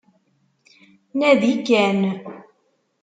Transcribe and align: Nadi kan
Nadi 1.19 1.53
kan 1.67 1.97